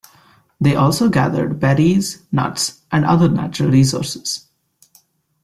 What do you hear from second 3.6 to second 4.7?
resources.